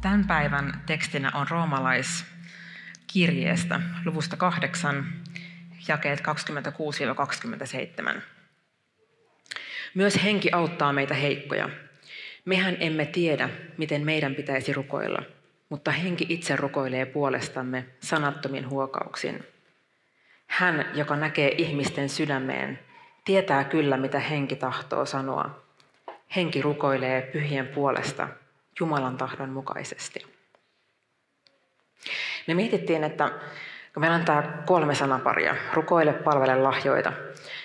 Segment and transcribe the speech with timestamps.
[0.00, 5.06] Tämän päivän tekstinä on roomalaiskirjeestä luvusta 8,
[5.88, 6.22] jakeet
[8.16, 8.20] 26-27.
[9.94, 11.68] Myös henki auttaa meitä heikkoja.
[12.44, 15.22] Mehän emme tiedä, miten meidän pitäisi rukoilla,
[15.68, 19.46] mutta henki itse rukoilee puolestamme sanattomin huokauksin.
[20.46, 22.78] Hän, joka näkee ihmisten sydämeen,
[23.24, 25.62] tietää kyllä, mitä henki tahtoo sanoa.
[26.36, 28.28] Henki rukoilee pyhien puolesta
[28.80, 30.26] Jumalan tahdon mukaisesti.
[32.46, 33.28] Me mietittiin, että
[33.94, 37.12] kun meillä on tämä kolme sanaparia, rukoile, palvele, lahjoita,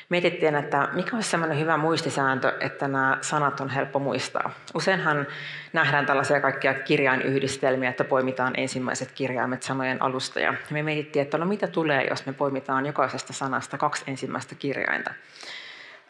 [0.10, 4.52] mietittiin, että mikä olisi sellainen hyvä muistisääntö, että nämä sanat on helppo muistaa.
[4.74, 5.28] Useinhan
[5.74, 10.40] nähdään tällaisia kaikkia kirjainyhdistelmiä, että poimitaan ensimmäiset kirjaimet sanojen alusta.
[10.40, 15.14] Ja me mietittiin, että no mitä tulee, jos me poimitaan jokaisesta sanasta kaksi ensimmäistä kirjainta.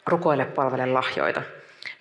[0.07, 1.41] Rukoile, palvele, lahjoita.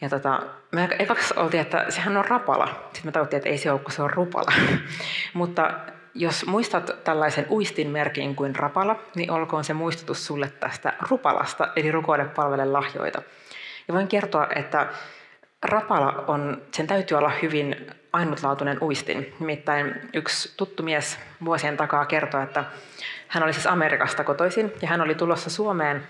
[0.03, 2.67] Ja tota, me ekaksi oltiin, että sehän on rapala.
[2.67, 4.53] Sitten me tajuttiin, että ei se ole, kun se on rupala.
[5.35, 5.75] Mutta
[6.15, 11.93] jos muistat tällaisen uistin merkin kuin rapala, niin olkoon se muistutus sulle tästä rupalasta, eli
[11.93, 13.23] rukoile palvele lahjoita.
[13.89, 14.87] Ja voin kertoa, että
[15.63, 19.35] rapala on, sen täytyy olla hyvin ainutlaatuinen uistin.
[19.41, 22.65] Nimittäin yksi tuttu mies vuosien takaa kertoi, että
[23.29, 26.07] hän oli siis Amerikasta kotoisin ja hän oli tulossa Suomeen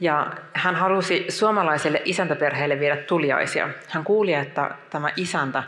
[0.00, 3.68] ja hän halusi suomalaiselle isäntäperheelle viedä tuliaisia.
[3.88, 5.62] Hän kuuli, että tämä isäntä,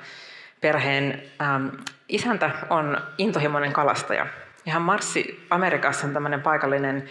[0.61, 1.67] perheen ähm,
[2.09, 4.27] isäntä on intohimoinen kalastaja.
[4.67, 7.09] Ja hän marssi Amerikassa tämmöinen paikallinen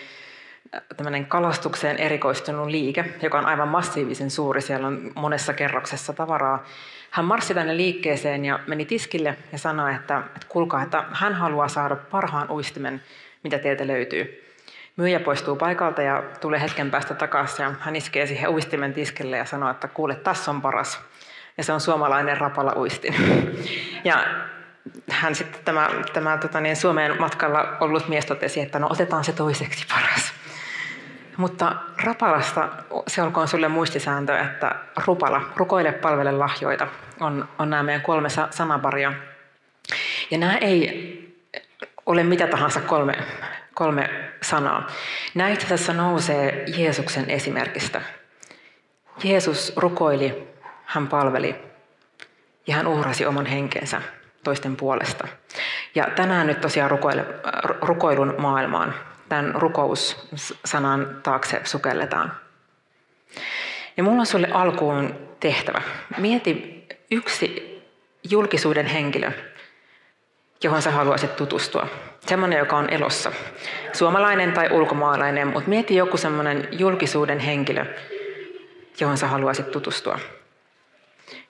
[0.97, 4.61] tämmöinen kalastukseen erikoistunut liike, joka on aivan massiivisen suuri.
[4.61, 6.65] Siellä on monessa kerroksessa tavaraa.
[7.11, 11.67] Hän marssi tänne liikkeeseen ja meni tiskille ja sanoi, että, että kuulkaa, että hän haluaa
[11.67, 13.02] saada parhaan uistimen,
[13.43, 14.51] mitä teiltä löytyy.
[14.97, 19.45] Myyjä poistuu paikalta ja tulee hetken päästä takaisin ja hän iskee siihen uistimen tiskille ja
[19.45, 21.02] sanoo, että kuule, tässä on paras.
[21.57, 23.15] Ja se on suomalainen rapala uistin.
[24.03, 24.25] Ja
[25.09, 29.31] hän sitten tämä, tämä tota niin, Suomeen matkalla ollut mies totesi, että no otetaan se
[29.31, 30.33] toiseksi paras.
[31.37, 32.69] Mutta rapalasta
[33.08, 34.75] se olkoon sulle muistisääntö, että
[35.05, 36.87] rupala, rukoile, palvele lahjoita,
[37.19, 39.13] on, on nämä meidän kolme sanaparia.
[40.31, 41.17] Ja nämä ei
[42.05, 43.13] ole mitä tahansa kolme
[43.81, 44.09] kolme
[44.42, 44.87] sanaa.
[45.53, 48.02] Itse asiassa nousee Jeesuksen esimerkistä.
[49.23, 50.47] Jeesus rukoili,
[50.86, 51.55] hän palveli
[52.67, 54.02] ja hän uhrasi oman henkensä
[54.43, 55.27] toisten puolesta.
[55.95, 56.91] Ja tänään nyt tosiaan
[57.81, 58.93] rukoilun maailmaan,
[59.30, 62.33] tämän rukoussanan taakse sukelletaan.
[63.97, 65.81] Ja mulla on sulle alkuun tehtävä.
[66.17, 67.81] Mieti yksi
[68.30, 69.31] julkisuuden henkilö,
[70.64, 71.88] johon sä haluaisit tutustua.
[72.20, 73.32] Semmoinen, joka on elossa.
[73.94, 77.86] Suomalainen tai ulkomaalainen, mutta mieti joku semmoinen julkisuuden henkilö,
[79.00, 80.20] johon sä haluaisit tutustua.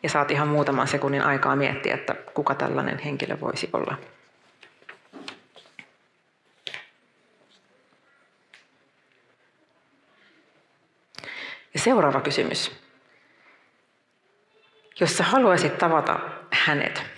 [0.04, 3.98] Ja saat ihan muutaman sekunnin aikaa miettiä, että kuka tällainen henkilö voisi olla.
[11.74, 12.72] Ja seuraava kysymys.
[15.00, 16.20] Jos sä haluaisit tavata
[16.52, 17.11] hänet,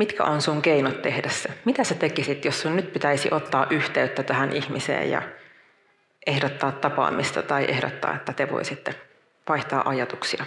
[0.00, 1.48] Mitkä on sun keinot tehdä se?
[1.64, 5.22] Mitä sä tekisit, jos sun nyt pitäisi ottaa yhteyttä tähän ihmiseen ja
[6.26, 8.94] ehdottaa tapaamista tai ehdottaa, että te voisitte
[9.48, 10.44] vaihtaa ajatuksia?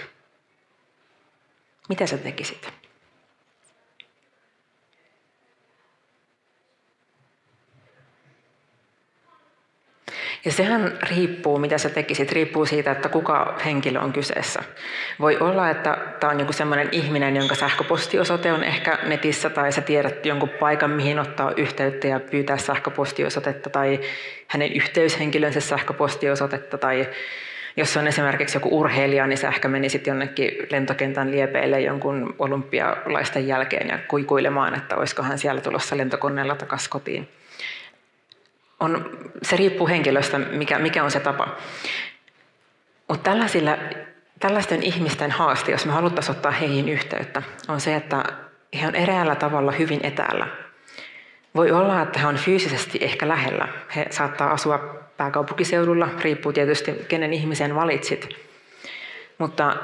[1.90, 2.83] Mitä sä tekisit?
[10.46, 14.64] Ja sehän riippuu, mitä sä tekisit, riippuu siitä, että kuka henkilö on kyseessä.
[15.20, 19.82] Voi olla, että tämä on joku sellainen ihminen, jonka sähköpostiosoite on ehkä netissä, tai sä
[19.82, 24.00] tiedät jonkun paikan, mihin ottaa yhteyttä ja pyytää sähköpostiosoitetta, tai
[24.48, 27.08] hänen yhteyshenkilönsä sähköpostiosoitetta, tai
[27.78, 33.88] jos on esimerkiksi joku urheilija, niin sä ehkä menisit jonnekin lentokentän liepeille jonkun olympialaisten jälkeen
[33.88, 37.28] ja kuikuilemaan, että olisiko hän siellä tulossa lentokoneella takaisin kotiin
[38.80, 41.48] on, se riippuu henkilöstä, mikä, mikä on se tapa.
[43.08, 43.32] Mutta
[44.40, 48.24] tällaisten ihmisten haaste, jos me haluttaisiin ottaa heihin yhteyttä, on se, että
[48.82, 50.48] he on eräällä tavalla hyvin etäällä.
[51.56, 53.68] Voi olla, että he on fyysisesti ehkä lähellä.
[53.96, 58.30] He saattaa asua pääkaupunkiseudulla, riippuu tietysti kenen ihmisen valitsit.
[59.38, 59.76] Mutta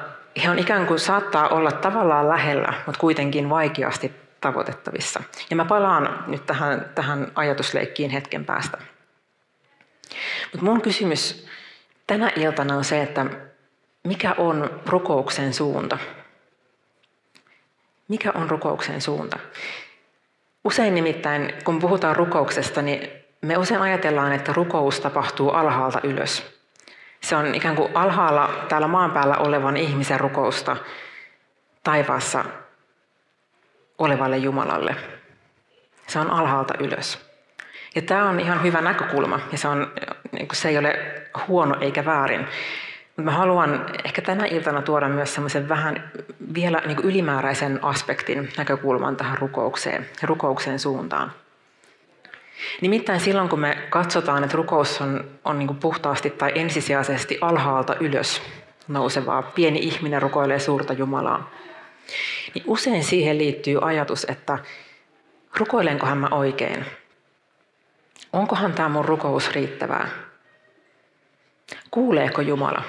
[0.44, 5.24] he on ikään kuin saattaa olla tavallaan lähellä, mutta kuitenkin vaikeasti tavoitettavissa.
[5.50, 8.78] Ja mä palaan nyt tähän, tähän ajatusleikkiin hetken päästä.
[10.52, 11.48] Mutta mun kysymys
[12.08, 13.26] tänä iltana on se, että
[14.04, 15.98] mikä on rukouksen suunta?
[18.08, 19.40] Mikä on rukouksen suunta?
[20.64, 23.10] Usein nimittäin, kun puhutaan rukouksesta, niin
[23.42, 26.60] me usein ajatellaan, että rukous tapahtuu alhaalta ylös.
[27.22, 30.78] Se on ikään kuin alhaalla täällä maan päällä olevan ihmisen rukousta
[31.84, 32.46] taivaassa
[34.00, 34.96] olevalle Jumalalle.
[36.08, 37.30] Se on alhaalta ylös.
[37.96, 39.92] Ja tämä on ihan hyvä näkökulma ja se, on,
[40.32, 41.00] niin se ei ole
[41.48, 42.40] huono eikä väärin.
[42.40, 46.12] Mutta mä haluan ehkä tänä iltana tuoda myös semmoisen vähän
[46.54, 51.32] vielä niin ylimääräisen aspektin näkökulman tähän rukoukseen ja rukouksen suuntaan.
[52.82, 58.42] Nimittäin silloin, kun me katsotaan, että rukous on, on niin puhtaasti tai ensisijaisesti alhaalta ylös
[58.88, 61.50] nousevaa, pieni ihminen rukoilee suurta Jumalaa,
[62.56, 64.58] niin usein siihen liittyy ajatus, että
[65.58, 66.86] rukoilenkohan mä oikein?
[68.34, 70.10] Onkohan tämä mun rukous riittävää?
[71.92, 72.84] Kuuleeko Jumala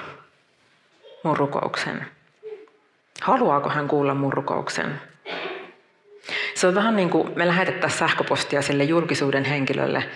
[1.23, 2.05] mun rukouksen?
[3.21, 5.01] Haluaako hän kuulla mun rukouksen?
[6.55, 10.09] Se on vähän niin kuin me lähetettäisiin sähköpostia sille julkisuuden henkilölle,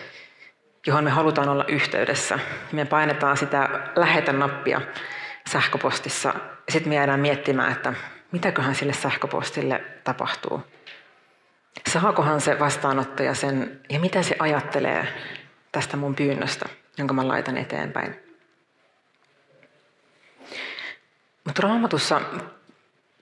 [0.88, 2.40] johon me halutaan olla yhteydessä.
[2.72, 4.82] Me painetaan sitä lähetä-nappia
[5.50, 6.34] sähköpostissa.
[6.70, 7.94] Sitten me jäädään miettimään, että
[8.36, 10.62] mitäköhän sille sähköpostille tapahtuu.
[11.94, 15.08] Saakohan se vastaanottaja sen ja mitä se ajattelee
[15.72, 16.66] tästä mun pyynnöstä,
[16.98, 18.16] jonka mä laitan eteenpäin.
[21.46, 22.22] Mutta raamatussa,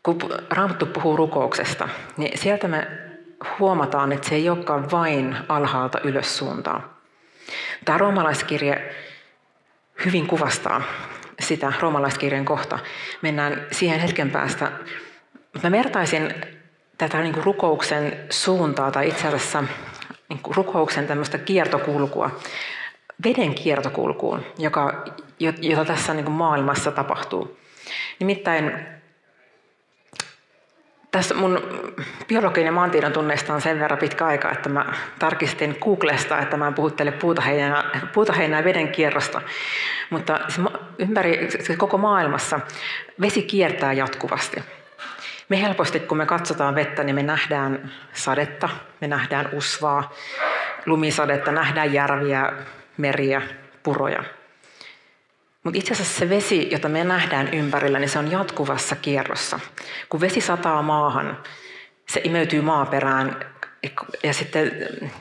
[0.04, 0.18] kun
[0.50, 2.88] raamattu puhuu rukouksesta, niin sieltä me
[3.60, 6.90] huomataan, että se ei olekaan vain alhaalta ylös suuntaan.
[7.86, 8.96] Tämä roomalaiskirje
[10.06, 10.82] hyvin kuvastaa
[11.44, 12.80] sitä roomalaiskirjan kohta.
[13.22, 14.72] Mennään siihen hetken päästä.
[15.64, 16.34] Mä vertaisin
[16.98, 19.64] tätä niin kuin rukouksen suuntaa tai itse asiassa
[20.30, 22.40] niin kuin rukouksen tämmöistä kiertokulkua,
[23.24, 25.06] veden kiertokulkuun, joka,
[25.62, 27.58] jota tässä niin kuin maailmassa tapahtuu.
[28.20, 28.72] Nimittäin
[31.14, 31.62] tässä mun
[32.28, 34.86] biologinen ja maantiedon tunneista on sen verran pitkä aika, että mä
[35.20, 37.84] tarkistin Googlesta, että mä en puhuttele puutaheinää,
[38.14, 39.42] puutaheinää veden kierrosta.
[40.10, 40.40] Mutta
[40.98, 42.60] ympäri koko maailmassa
[43.22, 44.64] vesi kiertää jatkuvasti.
[45.50, 48.70] Me helposti, kun me katsotaan vettä, niin me nähdään sadetta,
[49.02, 50.14] me nähdään usvaa,
[50.86, 52.54] lumisadetta, nähdään järviä,
[52.98, 53.42] meriä,
[53.84, 54.24] puroja.
[55.64, 59.60] Mutta itse asiassa se vesi, jota me nähdään ympärillä, niin se on jatkuvassa kierrossa.
[60.10, 61.38] Kun vesi sataa maahan,
[62.08, 63.46] se imeytyy maaperään
[64.24, 64.72] ja sitten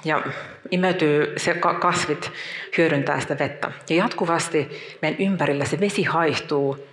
[0.04, 0.22] ja
[0.70, 2.32] imeytyy, se kasvit
[2.78, 3.72] hyödyntää sitä vettä.
[3.90, 4.68] Ja jatkuvasti
[5.02, 6.86] meidän ympärillä se vesi haihtuu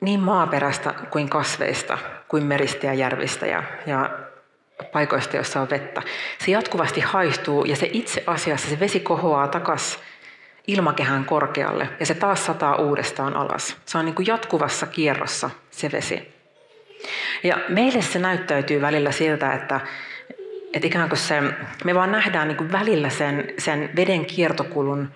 [0.00, 1.98] niin maaperästä kuin kasveista,
[2.28, 4.10] kuin meristä ja järvistä ja, ja
[4.92, 6.02] paikoista, joissa on vettä.
[6.44, 10.00] Se jatkuvasti haihtuu ja se itse asiassa, se vesi kohoaa takaisin
[10.66, 13.76] ilmakehän korkealle ja se taas sataa uudestaan alas.
[13.84, 16.32] Se on niin kuin jatkuvassa kierrossa se vesi.
[17.42, 19.80] Ja meille se näyttäytyy välillä siltä, että,
[20.72, 21.42] että ikään kuin se,
[21.84, 25.12] me vaan nähdään niin kuin välillä sen, sen veden kiertokulun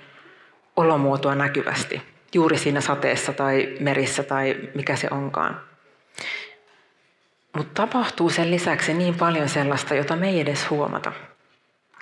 [0.77, 2.03] olomuotoa näkyvästi.
[2.35, 5.61] Juuri siinä sateessa tai merissä tai mikä se onkaan.
[7.57, 11.13] Mutta tapahtuu sen lisäksi niin paljon sellaista, jota me ei edes huomata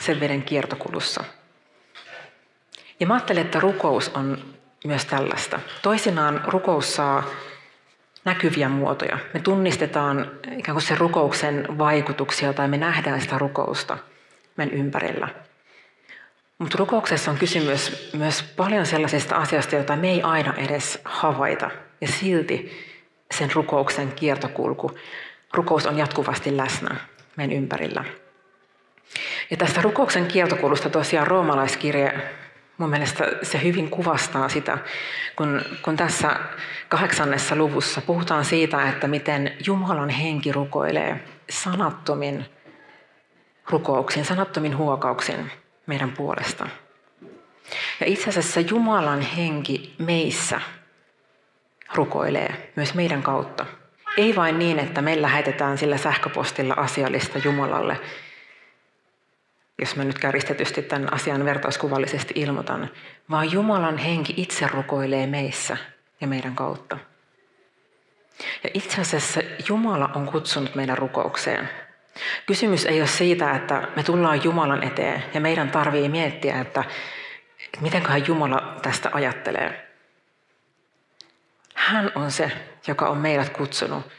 [0.01, 1.25] sen veden kiertokulussa.
[3.01, 4.39] Ja mä ajattelen, että rukous on
[4.85, 5.61] myös tällaista.
[5.83, 7.25] Toisinaan rukous saa
[8.25, 9.19] näkyviä muotoja.
[9.35, 13.99] Me tunnistetaan ikään kuin sen rukouksen vaikutuksia tai me nähdään sitä rukousta
[14.57, 15.29] meidän ympärillä.
[16.59, 21.71] Mutta rukouksessa on kysymys myös paljon sellaisista asioista, joita me ei aina edes havaita.
[22.01, 22.71] Ja silti
[23.31, 24.99] sen rukouksen kiertokulku,
[25.55, 26.97] rukous on jatkuvasti läsnä
[27.37, 28.05] meidän ympärillä.
[29.51, 32.13] Ja tästä rukouksen kiertokulusta tosiaan roomalaiskirje
[32.79, 34.79] Mun mielestä se hyvin kuvastaa sitä,
[35.37, 36.37] kun, kun tässä
[36.89, 42.47] kahdeksannessa luvussa puhutaan siitä, että miten Jumalan henki rukoilee sanattomin
[43.71, 45.51] rukouksin, sanattomin huokauksin
[45.87, 46.69] meidän puolesta.
[48.01, 50.61] Ja itse asiassa Jumalan henki meissä
[51.95, 53.67] rukoilee myös meidän kautta.
[54.17, 58.01] Ei vain niin, että me lähetetään sillä sähköpostilla asiallista Jumalalle,
[59.79, 62.91] jos mä nyt käristetysti tämän asian vertauskuvallisesti ilmoitan,
[63.31, 65.77] vaan Jumalan henki itse rukoilee meissä
[66.21, 66.99] ja meidän kautta.
[68.65, 71.69] Ja itse asiassa Jumala on kutsunut meidän rukoukseen.
[72.47, 76.85] Kysymys ei ole siitä, että me tullaan Jumalan eteen ja meidän tarvii miettiä, että
[77.81, 79.89] mitenköhän Jumala tästä ajattelee.
[81.75, 82.53] Hän on se,
[82.87, 84.11] joka on meidät kutsunut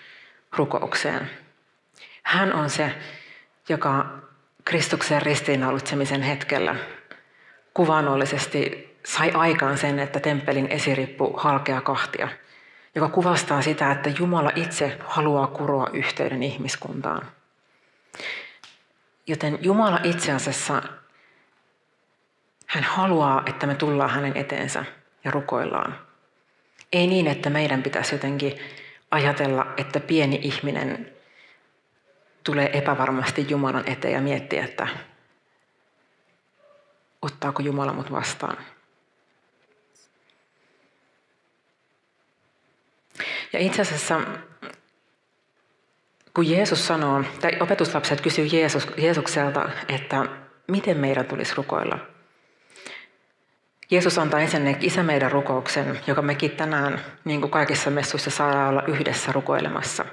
[0.58, 1.30] rukoukseen.
[2.24, 2.92] Hän on se,
[3.70, 4.25] joka
[4.66, 6.76] Kristuksen ristiinnaulitsemisen hetkellä
[7.74, 12.28] kuvaannollisesti sai aikaan sen, että temppelin esirippu halkea kahtia,
[12.96, 17.32] joka kuvastaa sitä, että Jumala itse haluaa kuroa yhteyden ihmiskuntaan.
[19.28, 20.82] Joten Jumala itse asiassa,
[22.68, 24.86] hän haluaa, että me tullaan hänen eteensä
[25.24, 26.00] ja rukoillaan.
[26.94, 28.60] Ei niin, että meidän pitäisi jotenkin
[29.12, 31.15] ajatella, että pieni ihminen
[32.46, 34.88] tulee epävarmasti Jumalan eteen ja miettiä, että
[37.22, 38.58] ottaako Jumala mut vastaan.
[43.54, 44.22] Ja itse asiassa,
[46.34, 50.26] kun Jeesus sanoo, tai opetuslapset kysyy Jeesus, Jeesukselta, että
[50.68, 52.00] miten meidän tulisi rukoilla.
[53.92, 58.84] Jeesus antaa ensinnäkin isä meidän rukouksen, joka mekin tänään, niin kuin kaikissa messuissa, saadaan olla
[58.88, 60.06] yhdessä rukoilemassa.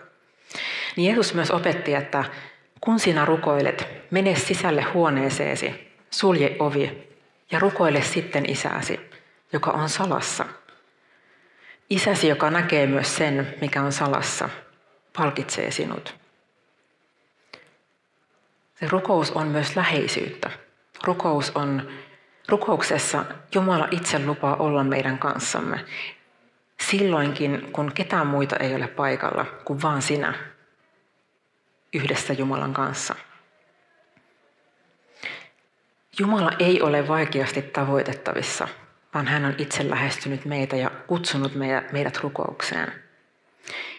[0.97, 2.25] Niin Jeesus myös opetti, että
[2.81, 7.09] kun sinä rukoilet, mene sisälle huoneeseesi, sulje ovi
[7.51, 9.01] ja rukoile sitten isäsi,
[9.53, 10.47] joka on salassa–
[11.93, 14.49] Isäsi, joka näkee myös sen, mikä on salassa,
[15.17, 16.15] palkitsee sinut.
[18.75, 20.51] Se rukous on myös läheisyyttä.
[21.05, 21.89] Rukous on,
[22.49, 25.85] rukouksessa Jumala itse lupaa olla meidän kanssamme.
[26.81, 30.35] Silloinkin, kun ketään muita ei ole paikalla, kuin vaan sinä
[31.93, 33.15] yhdessä Jumalan kanssa.
[36.19, 38.69] Jumala ei ole vaikeasti tavoitettavissa–
[39.15, 41.53] vaan hän on itse lähestynyt meitä ja kutsunut
[41.93, 42.93] meidät rukoukseen.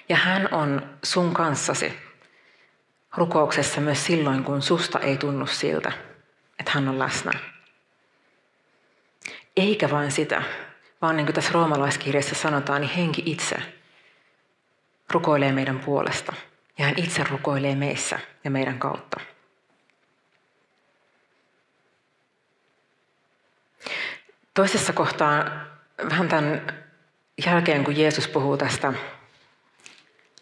[0.09, 1.93] Ja hän on sun kanssasi
[3.17, 5.91] rukouksessa myös silloin, kun susta ei tunnu siltä,
[6.59, 7.31] että hän on läsnä.
[9.57, 10.43] Eikä vain sitä,
[11.01, 13.55] vaan niin kuin tässä roomalaiskirjassa sanotaan, niin henki itse
[15.11, 16.33] rukoilee meidän puolesta.
[16.77, 19.19] Ja hän itse rukoilee meissä ja meidän kautta.
[24.53, 25.45] Toisessa kohtaa
[26.09, 26.67] vähän tämän
[27.45, 28.93] jälkeen, kun Jeesus puhuu tästä,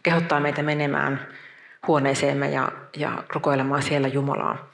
[0.04, 1.28] kehottaa meitä menemään
[1.88, 4.72] huoneeseemme ja, ja rukoilemaan siellä Jumalaa.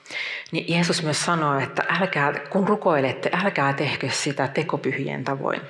[0.52, 5.62] Niin Jeesus myös sanoo, että älkää, kun rukoilette, älkää tehkö sitä tekopyhien tavoin.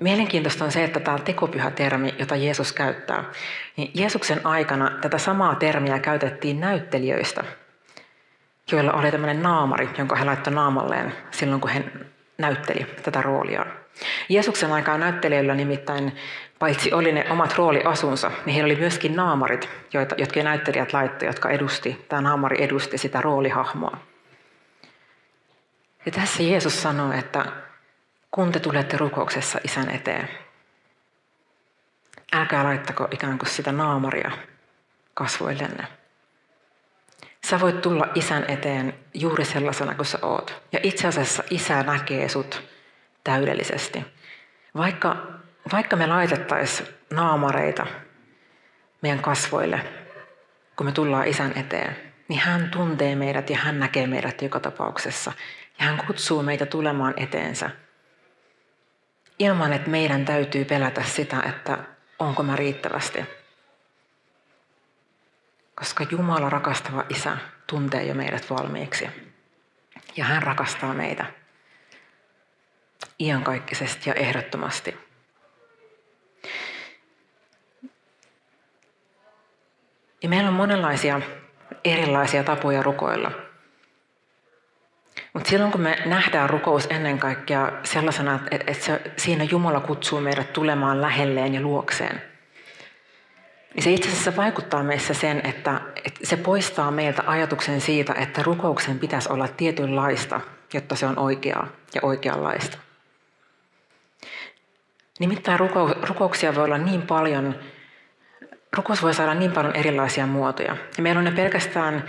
[0.00, 3.24] Mielenkiintoista on se, että tämä tekopyhä-termi, jota Jeesus käyttää,
[3.76, 7.44] niin Jeesuksen aikana tätä samaa termiä käytettiin näyttelijöistä,
[8.72, 11.84] joilla oli tämmöinen naamari, jonka he laittoi naamalleen silloin, kun he
[12.38, 13.66] näytteli tätä roolia.
[14.28, 16.16] Jeesuksen aikaan näyttelijöillä nimittäin,
[16.58, 21.50] paitsi oli ne omat rooliasunsa, niin heillä oli myöskin naamarit, joita, jotka näyttelijät laittoi, jotka
[21.50, 23.98] edusti, tämä naamari edusti sitä roolihahmoa.
[26.06, 27.44] Ja tässä Jeesus sanoo, että
[28.36, 30.28] kun te tulette rukouksessa isän eteen,
[32.32, 34.30] älkää laittako ikään kuin sitä naamaria
[35.14, 35.86] kasvoillenne.
[37.46, 40.62] Sä voit tulla isän eteen juuri sellaisena kuin sä oot.
[40.72, 42.62] Ja itse asiassa isä näkee sut
[43.24, 44.04] täydellisesti.
[44.76, 45.16] Vaikka,
[45.72, 47.86] vaikka me laitettaisiin naamareita
[49.02, 49.80] meidän kasvoille,
[50.76, 51.96] kun me tullaan isän eteen,
[52.28, 55.32] niin hän tuntee meidät ja hän näkee meidät joka tapauksessa.
[55.78, 57.85] Ja hän kutsuu meitä tulemaan eteensä.
[59.38, 61.78] Ilman, että meidän täytyy pelätä sitä, että
[62.18, 63.24] onko mä riittävästi
[65.76, 69.08] koska Jumala rakastava Isä tuntee jo meidät valmiiksi.
[70.16, 71.26] Ja hän rakastaa meitä
[73.20, 74.96] iankaikkisesti ja ehdottomasti.
[80.22, 81.20] Ja meillä on monenlaisia
[81.84, 83.45] erilaisia tapoja rukoilla.
[85.32, 90.52] Mutta silloin kun me nähdään rukous ennen kaikkea sellaisena, että, se, siinä Jumala kutsuu meidät
[90.52, 92.22] tulemaan lähelleen ja luokseen–
[93.76, 98.42] niin se itse asiassa vaikuttaa meissä sen, että, että se poistaa meiltä ajatuksen siitä, että
[98.42, 100.40] rukouksen pitäisi olla tietynlaista,
[100.74, 102.78] jotta se on oikeaa ja oikeanlaista.
[105.18, 107.54] Nimittäin ruko, rukouksia voi olla niin paljon,
[108.76, 110.76] rukous voi saada niin paljon erilaisia muotoja.
[110.96, 112.04] Ja meillä on ne pelkästään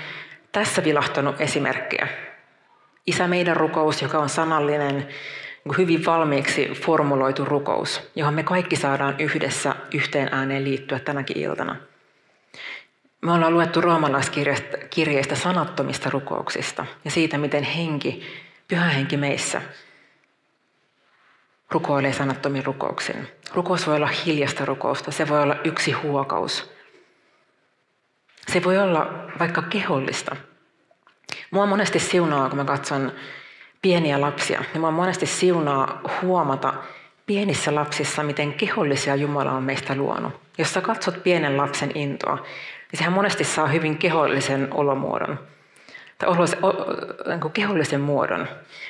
[0.52, 2.08] tässä vilahtanut esimerkkejä.
[3.08, 5.08] Isä meidän rukous, joka on sanallinen,
[5.66, 11.76] niin hyvin valmiiksi formuloitu rukous, johon me kaikki saadaan yhdessä yhteen ääneen liittyä tänäkin iltana.
[13.22, 18.24] Me ollaan luettu roomalaiskirjeistä sanattomista rukouksista ja siitä, miten henki,
[18.68, 19.62] pyhä henki meissä,
[21.72, 23.28] rukoilee sanattomin rukouksin.
[23.54, 26.72] Rukous voi olla hiljasta rukousta, se voi olla yksi huokaus.
[28.48, 30.36] Se voi olla vaikka kehollista.
[31.52, 33.12] Mua monesti siunaa, kun mä katson
[33.82, 34.64] pieniä lapsia.
[34.74, 36.74] Ja mä monesti siunaa huomata
[37.26, 40.34] pienissä lapsissa, miten kehollisia Jumala on meistä luonut.
[40.58, 42.36] Jos sä katsot pienen lapsen intoa,
[42.92, 45.40] niin sehän monesti saa hyvin kehollisen olomuodon
[46.18, 46.30] tai
[47.28, 48.48] niin kehollisen muodon.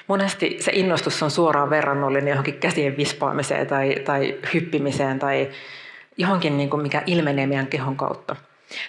[0.08, 5.50] Monesti se innostus on suoraan verrannollinen johonkin käsien vispaamiseen tai, tai hyppimiseen tai
[6.18, 8.36] johonkin, niin kuin mikä ilmenee meidän kehon kautta.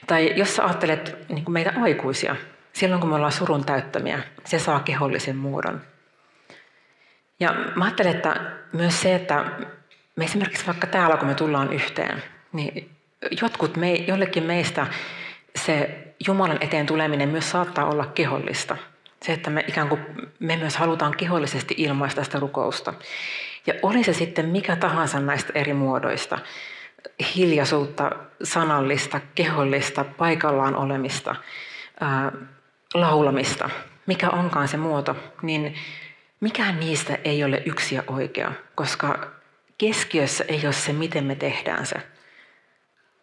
[0.07, 2.37] Tai jos sä ajattelet niin kuin meitä aikuisia,
[2.79, 5.81] silloin kun me ollaan surun täyttämiä, se saa kehollisen muodon.
[7.41, 8.41] Ja mä ajattelen, että
[8.73, 9.45] myös se, että
[10.17, 12.91] me esimerkiksi vaikka täällä, kun me tullaan yhteen, niin
[13.43, 14.87] jotkut me, jollekin meistä
[15.57, 18.77] se Jumalan eteen tuleminen myös saattaa olla kehollista.
[19.23, 20.01] Se, että me ikään kuin
[20.39, 22.95] me myös halutaan kehollisesti ilmaista sitä rukousta.
[23.67, 26.39] Ja oli se sitten mikä tahansa näistä eri muodoista,
[27.35, 28.11] hiljaisuutta,
[28.43, 31.37] sanallista, kehollista, paikallaan olemista,
[32.95, 33.71] laulamista,
[34.07, 35.77] mikä onkaan se muoto, niin
[36.41, 39.31] mikään niistä ei ole yksi ja oikea, koska
[39.79, 41.97] keskiössä ei ole se, miten me tehdään se,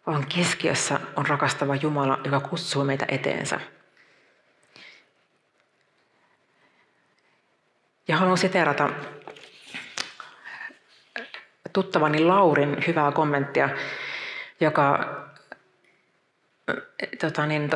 [0.06, 3.60] vaan keskiössä on rakastava Jumala, joka kutsuu meitä eteensä.
[8.08, 8.90] Ja haluan siteerata
[11.72, 13.68] tuttavani Laurin hyvää kommenttia,
[14.60, 15.16] joka
[17.20, 17.70] tota niin,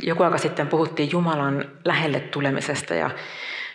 [0.00, 3.10] joku aika sitten puhuttiin Jumalan lähelle tulemisesta ja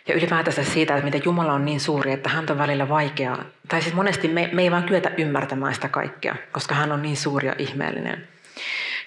[0.08, 3.46] ja ylipäätänsä siitä, että miten Jumala on niin suuri, että hän on välillä vaikeaa.
[3.68, 7.18] Tai siis monesti me, me ei vaan kyetä ymmärtämään sitä kaikkea, koska hän on niin
[7.18, 8.28] suuri ja ihmeellinen.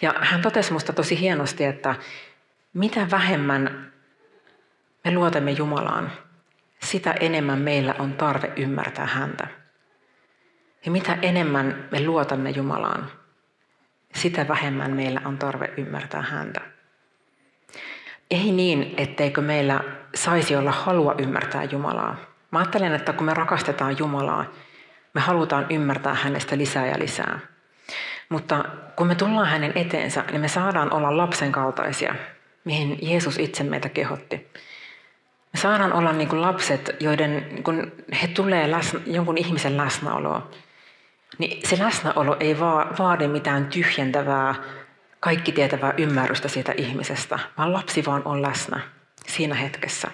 [0.02, 1.94] Ja hän totesi minusta tosi hienosti, että
[2.74, 3.92] mitä vähemmän
[5.04, 6.12] me luotamme Jumalaan,
[6.82, 9.46] sitä enemmän meillä on tarve ymmärtää häntä.
[10.84, 13.10] Ja mitä enemmän me luotamme Jumalaan,
[14.14, 16.77] sitä vähemmän meillä on tarve ymmärtää häntä.
[18.30, 19.80] Ei niin, etteikö meillä
[20.14, 22.16] saisi olla halua ymmärtää Jumalaa.
[22.50, 24.44] Mä ajattelen, että kun me rakastetaan Jumalaa,
[25.14, 27.38] me halutaan ymmärtää hänestä lisää ja lisää.
[28.28, 28.64] Mutta
[28.96, 32.14] kun me tullaan hänen eteensä, niin me saadaan olla lapsen kaltaisia,
[32.64, 34.36] mihin Jeesus itse meitä kehotti.
[35.52, 40.50] Me saadaan olla niin kuin lapset, joiden kun he tulee läsnä, jonkun ihmisen läsnäoloa,
[41.38, 42.58] niin se läsnäolo ei
[42.98, 44.54] vaadi mitään tyhjentävää,
[45.20, 48.80] kaikki tietävää ymmärrystä siitä ihmisestä, vaan lapsi vaan on läsnä
[49.26, 50.08] siinä hetkessä.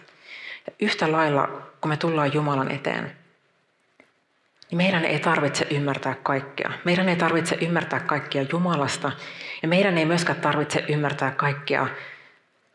[0.67, 1.49] Ja yhtä lailla,
[1.81, 3.17] kun me tullaan Jumalan eteen,
[4.71, 6.71] niin meidän ei tarvitse ymmärtää kaikkea.
[6.85, 9.13] Meidän ei tarvitse ymmärtää kaikkia Jumalasta,
[9.63, 11.87] ja meidän ei myöskään tarvitse ymmärtää kaikkea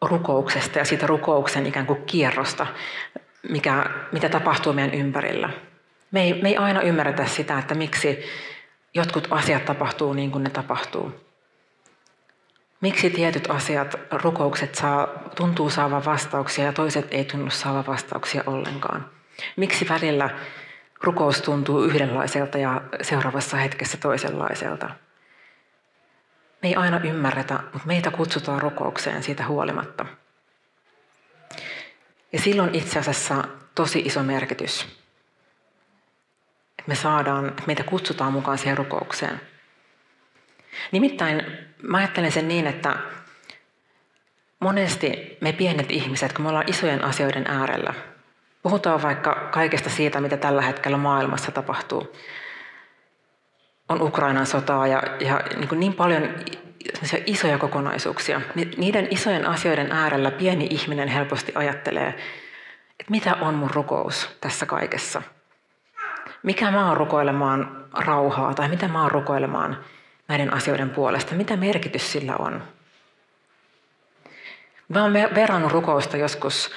[0.02, 2.68] rukouksesta ja siitä rukouksen ikään kuin kierrosta,
[3.50, 5.50] mikä, mitä tapahtuu meidän ympärillä.
[6.12, 8.20] Me ei, me ei aina ymmärretä sitä, että miksi
[8.94, 11.29] jotkut asiat tapahtuu niin kuin ne tapahtuu.
[12.82, 19.10] Miksi tietyt asiat, rukoukset saa, tuntuu saavan vastauksia ja toiset ei tunnu saavan vastauksia ollenkaan?
[19.56, 20.30] Miksi välillä
[21.04, 24.90] rukous tuntuu yhdenlaiselta ja seuraavassa hetkessä toisenlaiselta?
[26.62, 30.06] Me ei aina ymmärretä, mutta meitä kutsutaan rukoukseen siitä huolimatta.
[32.34, 33.44] Ja silloin itse asiassa
[33.76, 34.82] tosi iso merkitys,
[36.80, 39.42] että me saadaan, että meitä kutsutaan mukaan siihen rukoukseen–
[40.92, 41.46] Nimittäin
[41.84, 42.96] mä ajattelen sen niin, että
[44.60, 47.94] monesti me pienet ihmiset, kun me ollaan isojen asioiden äärellä,
[48.64, 52.16] puhutaan vaikka kaikesta siitä, mitä tällä hetkellä maailmassa tapahtuu.
[53.90, 56.30] On Ukrainan sotaa ja, ja niin, kuin niin paljon
[57.26, 58.42] isoja kokonaisuuksia.
[58.78, 62.08] Niiden isojen asioiden äärellä pieni ihminen helposti ajattelee,
[63.00, 65.22] että mitä on mun rukous tässä kaikessa.
[66.44, 69.78] Mikä mä oon rukoilemaan rauhaa tai mitä mä oon rukoilemaan
[70.30, 71.36] näiden asioiden puolesta.
[71.36, 72.64] Mitä merkitys sillä on?
[74.88, 76.72] Mä oon verrannut rukousta joskus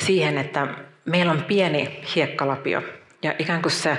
[0.00, 0.68] siihen, että
[1.04, 2.82] meillä on pieni hiekkalapio.
[3.22, 3.96] Ja ikään kuin se,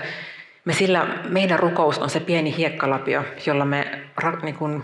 [0.65, 4.02] me sillä, meidän rukous on se pieni hiekkalapio, jolla me
[4.44, 4.84] niin kuin,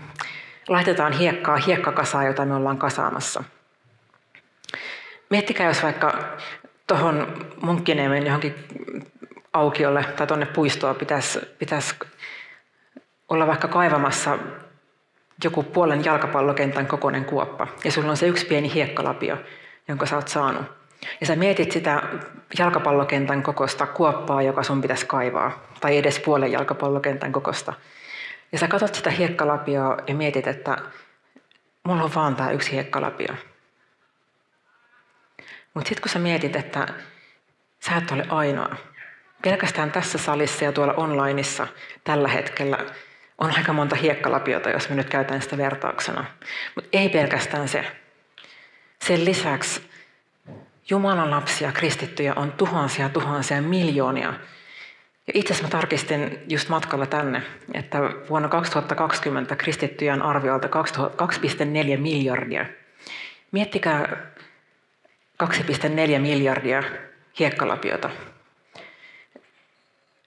[0.68, 3.44] laitetaan hiekkaa hiekkakasaan, jota me ollaan kasaamassa.
[5.30, 6.36] Miettikää, jos vaikka
[6.86, 8.54] tuohon Munkkiniemen johonkin
[9.52, 11.94] aukiolle tai tuonne puistoon pitäisi, pitäisi
[13.32, 14.38] olla vaikka kaivamassa
[15.44, 19.36] joku puolen jalkapallokentän kokoinen kuoppa ja sulla on se yksi pieni hiekkalapio,
[19.88, 20.66] jonka sä oot saanut.
[21.20, 22.02] Ja sä mietit sitä
[22.58, 27.72] jalkapallokentän kokosta kuoppaa, joka sun pitäisi kaivaa, tai edes puolen jalkapallokentän kokosta.
[28.52, 30.76] Ja sä katsot sitä hiekkalapioa ja mietit, että
[31.84, 33.34] mulla on vaan tämä yksi hiekkalapio.
[35.74, 36.86] Mutta sitten kun sä mietit, että
[37.80, 38.76] sä et ole ainoa,
[39.42, 41.66] pelkästään tässä salissa ja tuolla onlineissa
[42.04, 42.78] tällä hetkellä
[43.42, 46.24] on aika monta hiekkalapiota, jos me nyt käytän sitä vertauksena.
[46.74, 47.84] Mutta ei pelkästään se.
[48.98, 49.92] Sen lisäksi
[50.90, 54.34] Jumalan lapsia, kristittyjä on tuhansia, tuhansia, miljoonia
[55.26, 57.42] Ja itse asiassa mä tarkistin just matkalla tänne,
[57.74, 62.66] että vuonna 2020 kristittyjä on arviolta 2,4 miljardia.
[63.52, 64.32] Miettikää
[65.44, 66.82] 2,4 miljardia
[67.38, 68.10] hiekkalapiota.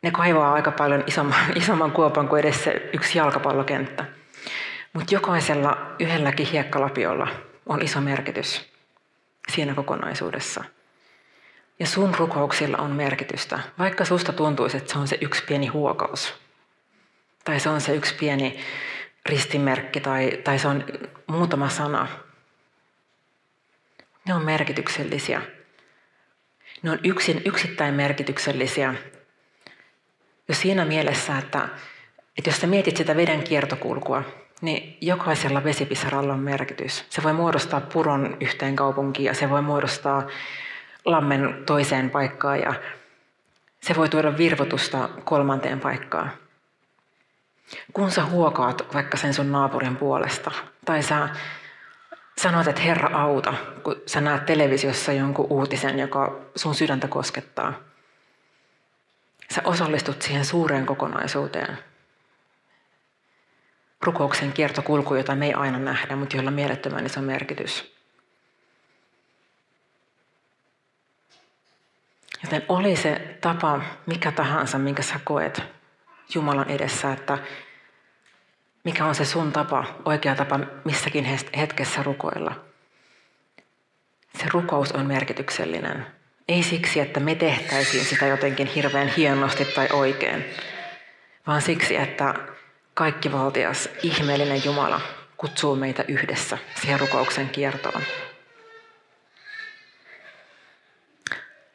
[0.06, 4.06] Ne kaivaa aika paljon isomman, isomman kuopan kuin edes se yksi jalkapallokenttä.
[4.94, 7.28] Mutta jokaisella yhdelläkin hiekkalapiolla
[7.66, 8.70] on iso merkitys
[9.52, 10.64] siinä kokonaisuudessa.
[11.80, 16.34] Ja sun rukouksilla on merkitystä, vaikka susta tuntuisi, että se on se yksi pieni huokaus.
[17.44, 18.60] Tai se on se yksi pieni
[19.26, 20.86] ristimerkki tai, tai se on
[21.28, 22.08] muutama sana.
[24.28, 25.42] Ne on merkityksellisiä.
[26.84, 28.96] Ne on yksin, yksittäin merkityksellisiä.
[30.48, 31.70] Jo siinä mielessä, että,
[32.38, 34.24] että jos sä mietit sitä veden kiertokulkua,
[34.62, 37.06] niin jokaisella vesipisaralla on merkitys.
[37.10, 40.28] Se voi muodostaa puron yhteen kaupunkiin ja se voi muodostaa
[41.06, 42.74] lammen toiseen paikkaan ja
[43.82, 46.32] se voi tuoda virvotusta kolmanteen paikkaan.
[47.94, 50.52] Kun sä huokaat vaikka sen sun naapurin puolesta
[50.86, 51.30] tai sä
[52.38, 53.54] sanot, että Herra auta,
[53.84, 57.74] kun sä näet televisiossa jonkun uutisen, joka sun sydäntä koskettaa.
[59.54, 61.78] Sä osallistut siihen suureen kokonaisuuteen.
[64.02, 67.96] Rukouksen kiertokulku, jota me ei aina nähdä, mutta jolla mielettömän iso merkitys.
[72.44, 75.64] Joten oli se tapa mikä tahansa, minkä sä koet
[76.34, 77.38] Jumalan edessä, että
[78.84, 81.26] mikä on se sun tapa, oikea tapa missäkin
[81.58, 82.66] hetkessä rukoilla.
[84.40, 86.06] Se rukous on merkityksellinen.
[86.48, 90.46] Ei siksi, että me tehtäisiin sitä jotenkin hirveän hienosti tai oikein,
[91.48, 92.34] vaan siksi, että
[92.94, 95.02] kaikki valtias, ihmeellinen Jumala
[95.38, 98.02] kutsuu meitä yhdessä siihen rukouksen kiertoon.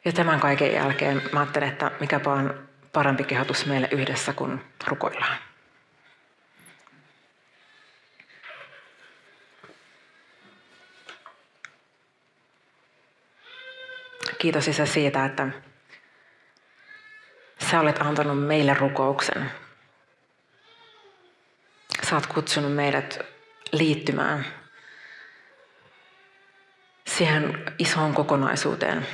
[0.05, 5.37] Ja tämän kaiken jälkeen mä ajattelen, että mikäpä on parempi kehotus meille yhdessä kuin rukoillaan.
[14.41, 15.47] Kiitos Isä siitä, että
[17.71, 19.51] sä olet antanut meille rukouksen.
[22.09, 23.19] Sä oot kutsunut meidät
[23.71, 24.45] liittymään
[27.07, 29.07] siihen isoon kokonaisuuteen,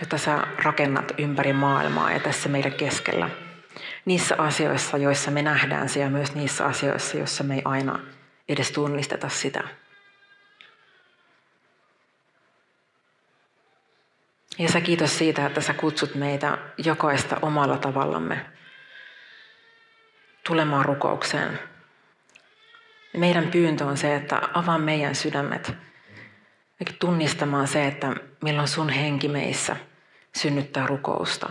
[0.00, 3.30] jota sä rakennat ympäri maailmaa ja tässä meidän keskellä.
[4.04, 7.98] Niissä asioissa, joissa me nähdään se ja myös niissä asioissa, joissa me ei aina
[8.48, 9.81] edes tunnisteta sitä.
[14.58, 18.46] Ja sä kiitos siitä, että sä kutsut meitä jokaista omalla tavallamme
[20.46, 21.58] tulemaan rukoukseen.
[23.16, 25.72] Meidän pyyntö on se, että avaa meidän sydämet
[26.98, 29.76] tunnistamaan se, että milloin sun henki meissä
[30.36, 31.50] synnyttää rukousta.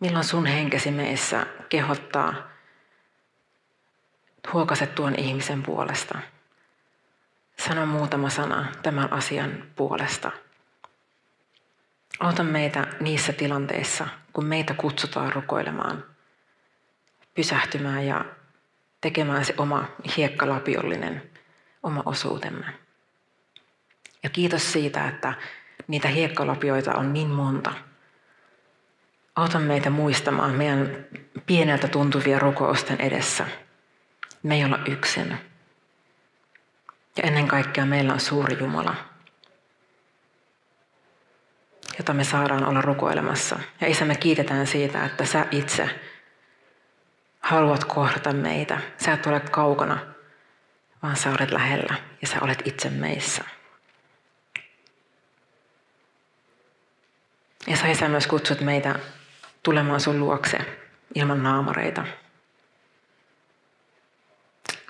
[0.00, 2.34] Milloin sun henkesi meissä kehottaa
[4.52, 6.18] huokaset tuon ihmisen puolesta.
[7.58, 10.30] Sano muutama sana tämän asian puolesta.
[12.20, 16.04] Auta meitä niissä tilanteissa, kun meitä kutsutaan rukoilemaan,
[17.34, 18.24] pysähtymään ja
[19.00, 19.84] tekemään se oma
[20.16, 21.30] hiekkalapiollinen
[21.84, 22.66] oma osuutemme.
[24.22, 25.34] Ja kiitos siitä, että
[25.86, 27.72] niitä hiekkalapioita on niin monta.
[29.36, 31.06] Auta meitä muistamaan meidän
[31.46, 33.46] pieneltä tuntuvia rukousten edessä.
[34.42, 35.38] Me ei olla yksin.
[37.16, 38.94] Ja ennen kaikkea meillä on suuri Jumala,
[41.98, 43.58] jota me saadaan olla rukoilemassa.
[43.80, 45.90] Ja Isä, me kiitetään siitä, että sä itse
[47.40, 48.80] haluat kohdata meitä.
[48.98, 49.98] Sä et ole kaukana,
[51.02, 53.44] vaan sä olet lähellä ja sä olet itse meissä.
[57.66, 58.94] Ja sä Isä myös kutsut meitä
[59.62, 60.58] tulemaan sun luokse
[61.14, 62.04] ilman naamareita.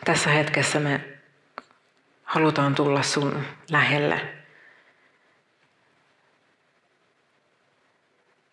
[0.05, 1.05] Tässä hetkessä me
[2.25, 4.44] halutaan tulla sun lähelle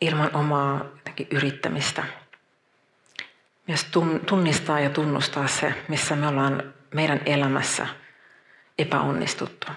[0.01, 0.85] ilman omaa
[1.31, 2.03] yrittämistä.
[3.67, 3.85] Myös
[4.25, 7.87] tunnistaa ja tunnustaa se, missä me ollaan meidän elämässä
[8.77, 9.67] epäonnistuttu.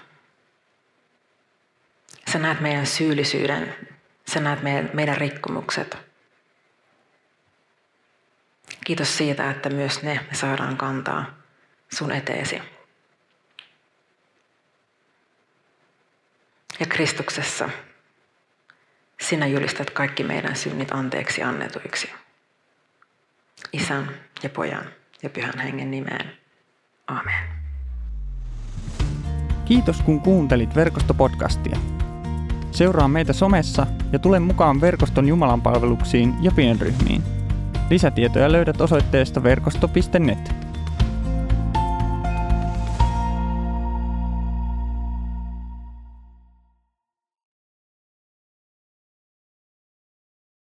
[2.31, 3.75] Sä näet meidän syyllisyyden,
[4.27, 5.97] sä näet meidän, meidän rikkomukset.
[8.85, 11.25] Kiitos siitä, että myös ne me saadaan kantaa
[11.93, 12.61] sun eteesi.
[16.79, 17.69] Ja Kristuksessa
[19.21, 22.09] sinä julistat kaikki meidän synnit anteeksi annetuiksi.
[23.73, 24.09] Isän
[24.43, 24.85] ja pojan
[25.23, 26.31] ja pyhän hengen nimeen.
[27.07, 27.55] Amen.
[29.65, 31.77] Kiitos kun kuuntelit verkostopodcastia.
[32.71, 37.23] Seuraa meitä somessa ja tule mukaan verkoston Jumalan palveluksiin ja pienryhmiin.
[37.89, 40.55] Lisätietoja löydät osoitteesta verkosto.net.